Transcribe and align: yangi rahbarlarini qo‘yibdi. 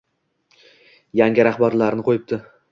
yangi 1.21 1.47
rahbarlarini 1.51 2.11
qo‘yibdi. 2.11 2.45